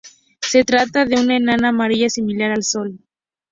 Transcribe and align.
Se 0.39 0.63
trata 0.63 1.05
de 1.05 1.21
una 1.21 1.37
enana 1.37 1.69
amarilla 1.69 2.09
similar 2.09 2.49
al 2.49 2.63
Sol. 2.63 2.97